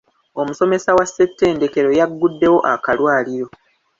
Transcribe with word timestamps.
Omusomesa 0.41 0.89
wa 0.97 1.05
ssettendekero 1.07 1.89
yagguddewo 1.99 2.59
akalwaliro. 2.73 3.47